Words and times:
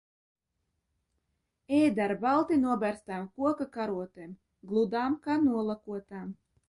Ēda 1.79 2.01
ar 2.05 2.13
balti 2.23 2.57
noberztām 2.63 3.27
koka 3.41 3.67
karotēm, 3.77 4.35
gludām, 4.73 5.19
kā 5.29 5.37
nolakotām. 5.47 6.35